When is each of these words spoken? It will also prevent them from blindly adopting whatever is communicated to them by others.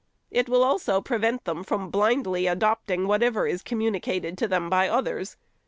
It 0.31 0.49
will 0.49 0.63
also 0.63 0.99
prevent 0.99 1.45
them 1.45 1.63
from 1.63 1.91
blindly 1.91 2.47
adopting 2.47 3.05
whatever 3.07 3.45
is 3.45 3.61
communicated 3.61 4.35
to 4.39 4.47
them 4.47 4.67
by 4.67 4.89
others. 4.89 5.37